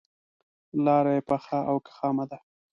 لاره 0.85 1.11
یې 1.15 1.21
پخه 1.29 1.59
او 1.69 1.77
که 1.85 1.91
خامه 1.97 2.25
ده. 2.31 2.37